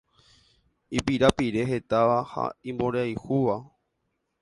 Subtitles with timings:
[0.97, 3.55] ipirapirehetáva ha imboriahúva